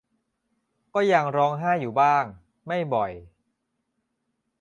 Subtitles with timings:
[0.93, 2.23] ก็ยังร้องไห้อยู่บ้าง
[2.67, 3.11] ไม่บ่อย